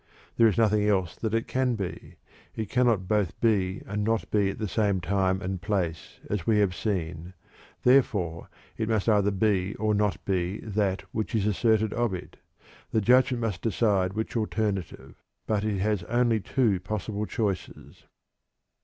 There 0.35 0.47
is 0.47 0.57
nothing 0.57 0.83
else 0.89 1.15
that 1.17 1.35
it 1.35 1.47
can 1.47 1.75
be; 1.75 2.15
it 2.55 2.71
cannot 2.71 3.07
both 3.07 3.39
be 3.39 3.83
and 3.85 4.03
not 4.03 4.31
be 4.31 4.49
at 4.49 4.57
the 4.57 4.67
same 4.67 4.99
time 4.99 5.43
and 5.43 5.61
place, 5.61 6.19
as 6.27 6.47
we 6.47 6.57
have 6.57 6.73
seen; 6.73 7.35
therefore, 7.83 8.49
it 8.77 8.89
must 8.89 9.07
either 9.07 9.29
be 9.29 9.75
or 9.75 9.93
not 9.93 10.17
be 10.25 10.57
that 10.61 11.03
which 11.11 11.35
is 11.35 11.45
asserted 11.45 11.93
of 11.93 12.15
it. 12.15 12.37
The 12.89 12.99
judgment 12.99 13.41
must 13.41 13.61
decide 13.61 14.13
which 14.13 14.35
alternative; 14.35 15.13
but 15.45 15.63
it 15.63 15.77
has 15.81 16.01
only 16.05 16.39
two 16.39 16.79
possible 16.79 17.27
choices. 17.27 18.05